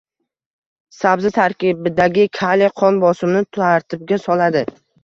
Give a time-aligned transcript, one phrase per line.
[0.99, 4.71] Sabzi tarkibidagi kaliy qon bosimini tartibga soladi